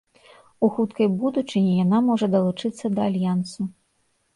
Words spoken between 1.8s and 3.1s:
яна можа далучыцца